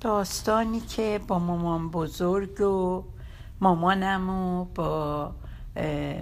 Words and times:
داستانی 0.00 0.80
که 0.80 1.20
با 1.28 1.38
مامان 1.38 1.90
بزرگ 1.90 2.60
و 2.60 3.04
مامانم 3.60 4.30
و 4.30 4.64
با 4.64 5.32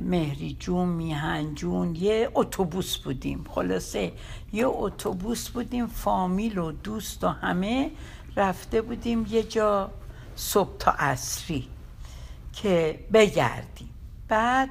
مهری 0.00 0.56
جون 0.60 0.88
میهن 0.88 1.54
جون 1.54 1.94
یه 1.94 2.30
اتوبوس 2.34 2.96
بودیم. 2.96 3.44
خلاصه 3.48 4.12
یه 4.52 4.66
اتوبوس 4.66 5.48
بودیم 5.48 5.86
فامیل 5.86 6.58
و 6.58 6.72
دوست 6.72 7.24
و 7.24 7.28
همه 7.28 7.90
رفته 8.36 8.82
بودیم 8.82 9.26
یه 9.30 9.42
جا 9.42 9.90
صبح 10.36 10.76
تا 10.78 10.90
عصری 10.90 11.68
که 12.52 13.04
بگردیم. 13.12 13.90
بعد 14.28 14.70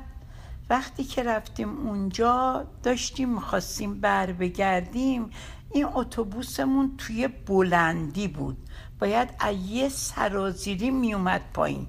وقتی 0.72 1.04
که 1.04 1.24
رفتیم 1.24 1.88
اونجا 1.88 2.66
داشتیم 2.84 3.30
می‌خواستیم 3.30 4.00
بر 4.00 4.32
بگردیم 4.32 5.30
این 5.72 5.88
اتوبوسمون 5.94 6.98
توی 6.98 7.28
بلندی 7.28 8.28
بود. 8.28 8.58
باید 9.00 9.30
یه 9.68 9.90
سرازیری 9.90 10.92
میومد 10.92 11.42
پایین. 11.54 11.88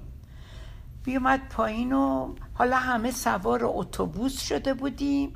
بیومد 1.03 1.41
پایین 1.49 1.93
و 1.93 2.35
حالا 2.53 2.77
همه 2.77 3.11
سوار 3.11 3.61
اتوبوس 3.63 4.39
شده 4.41 4.73
بودیم. 4.73 5.33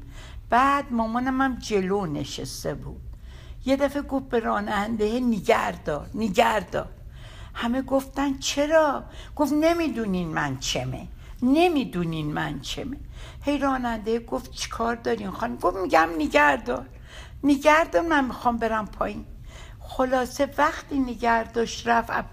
بعد 0.49 0.91
مامانم 0.91 1.41
هم 1.41 1.55
جلو 1.55 2.05
نشسته 2.05 2.73
بود. 2.73 3.02
یه 3.66 3.75
دفعه 3.75 4.02
گفت 4.02 4.29
به 4.29 4.39
راننده 4.39 5.19
نگردار 5.19 6.09
نگردار 6.16 6.89
همه 7.53 7.81
گفتن 7.81 8.38
چرا؟ 8.38 9.03
گفت 9.35 9.53
نمی‌دونین 9.53 10.27
من 10.27 10.57
چمه. 10.57 11.07
نمی‌دونین 11.41 12.33
من 12.33 12.59
چمه. 12.59 12.97
هی 13.41 13.57
راننده 13.57 14.19
گفت 14.19 14.51
چیکار 14.51 14.95
دارین 14.95 15.31
خانم؟ 15.31 15.55
گفت 15.55 15.77
میگم 15.77 16.09
نگردار 16.17 16.85
نگردار 17.43 18.01
من 18.01 18.25
می‌خوام 18.25 18.57
برم 18.57 18.85
پایین. 18.85 19.25
خلاصه 19.79 20.49
وقتی 20.57 20.99
نگرداش 20.99 21.88
رفت 21.88 22.09
از 22.09 22.23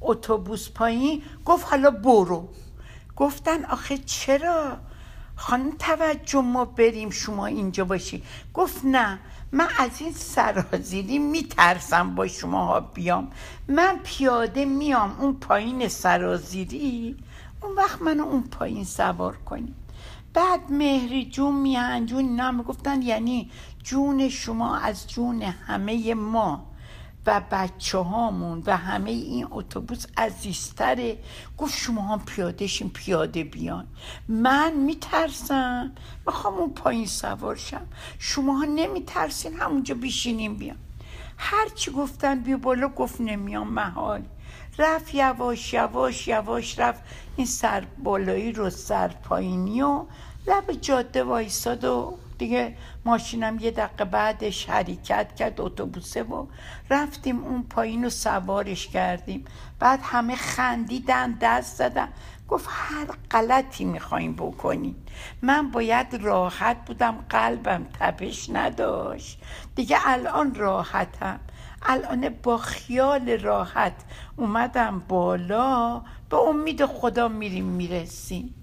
اتوبوس 0.00 0.70
پایین 0.70 1.22
گفت 1.44 1.66
حالا 1.66 1.90
برو. 1.90 2.48
گفتن 3.16 3.64
آخه 3.64 3.98
چرا؟ 3.98 4.76
خانم 5.36 5.70
توجه 5.78 6.40
ما 6.40 6.64
بریم 6.64 7.10
شما 7.10 7.46
اینجا 7.46 7.84
باشی 7.84 8.22
گفت 8.54 8.84
نه 8.84 9.18
من 9.52 9.68
از 9.78 9.90
این 10.00 10.12
سرازیری 10.12 11.18
میترسم 11.18 12.14
با 12.14 12.26
شما 12.26 12.66
ها 12.66 12.80
بیام. 12.80 13.30
من 13.68 14.00
پیاده 14.04 14.64
میام 14.64 15.16
اون 15.20 15.34
پایین 15.34 15.88
سرازیری. 15.88 17.16
اون 17.62 17.74
وقت 17.76 18.02
منو 18.02 18.24
اون 18.24 18.42
پایین 18.42 18.84
سوار 18.84 19.36
کنیم 19.36 19.74
بعد 20.34 20.72
مهری 20.72 21.30
جون 21.30 21.54
میهن 21.54 22.06
جون 22.06 22.18
اینا 22.18 22.62
گفتن 22.62 23.02
یعنی 23.02 23.50
جون 23.84 24.28
شما 24.28 24.76
از 24.76 25.08
جون 25.10 25.42
همه 25.42 26.14
ما 26.14 26.68
و 27.26 27.42
بچه 27.50 27.98
هامون 27.98 28.62
و 28.66 28.76
همه 28.76 29.10
این 29.10 29.46
اتوبوس 29.50 30.06
عزیزتره. 30.16 31.18
گفت 31.58 31.78
شما 31.78 32.02
هم 32.02 32.24
پیاده 32.24 32.66
شیم 32.66 32.88
پیاده 32.88 33.44
بیان. 33.44 33.86
من 34.28 34.72
میترسم. 34.72 35.92
می‌خوام 36.26 36.54
اون 36.54 36.70
پایین 36.70 37.06
سوار 37.06 37.56
شم. 37.56 37.86
شما 38.18 38.58
ها 38.58 38.64
نمیترسین 38.64 39.54
همونجا 39.54 39.94
بیشینیم 39.94 40.54
بیان. 40.56 40.76
هرچی 41.36 41.90
گفتن 41.90 42.40
بیا 42.40 42.56
بالا 42.56 42.88
گفت 42.88 43.20
نمیام 43.20 43.68
محال. 43.68 44.22
رفت 44.78 45.14
یواش 45.14 45.74
یواش 45.74 46.28
یواش 46.28 46.78
رفت. 46.78 47.02
این 47.36 47.46
سر 47.46 47.84
بالایی 48.04 48.52
رو 48.52 48.70
سر 48.70 49.08
پایینی 49.08 49.82
و 49.82 50.04
لب 50.46 50.72
جاده 50.72 51.24
وایساد 51.24 51.84
و 51.84 52.18
دیگه 52.38 52.76
ماشینم 53.04 53.58
یه 53.58 53.70
دقیقه 53.70 54.04
بعدش 54.04 54.70
حرکت 54.70 55.34
کرد 55.34 55.60
اتوبوسه 55.60 56.22
و 56.22 56.46
رفتیم 56.90 57.44
اون 57.44 57.62
پایین 57.62 58.04
رو 58.04 58.10
سوارش 58.10 58.88
کردیم. 58.88 59.44
بعد 59.78 60.00
همه 60.02 60.36
خندیدن 60.36 61.32
دست 61.32 61.76
زدن. 61.76 62.08
گفت 62.48 62.68
هر 62.68 63.06
غلطی 63.30 63.84
می‌خوایم 63.84 64.32
بکنیم 64.32 64.96
من 65.42 65.70
باید 65.70 66.14
راحت 66.14 66.84
بودم 66.86 67.24
قلبم 67.30 67.86
تپش 68.00 68.50
نداشت. 68.50 69.40
دیگه 69.74 69.98
الان 70.04 70.54
راحتم. 70.54 71.40
الان 71.82 72.28
با 72.42 72.58
خیال 72.58 73.30
راحت 73.30 73.94
اومدم 74.36 75.02
بالا 75.08 76.02
به 76.30 76.36
امید 76.36 76.86
خدا 76.86 77.28
میریم 77.28 77.64
می‌رسیم. 77.64 78.54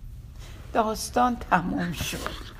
داستان 0.73 1.35
تموم 1.35 1.91
شد. 1.91 2.54